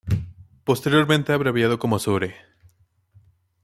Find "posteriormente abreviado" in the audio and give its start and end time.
0.63-1.77